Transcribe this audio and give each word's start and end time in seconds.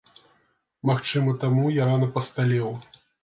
Магчыма 0.89 1.35
таму, 1.45 1.65
я 1.77 1.83
рана 1.91 2.07
пасталеў. 2.17 2.73